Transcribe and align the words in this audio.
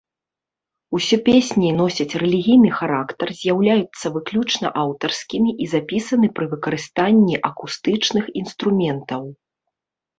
Усё 0.99 1.15
песні 1.27 1.69
носяць 1.81 2.17
рэлігійны 2.23 2.71
характар, 2.79 3.27
з'яўляюцца 3.43 4.05
выключна 4.17 4.67
аўтарскімі 4.87 5.51
і 5.67 5.71
запісаны 5.77 6.27
пры 6.41 6.45
выкарыстанні 6.59 7.35
акустычных 7.55 8.25
інструментаў. 8.45 9.21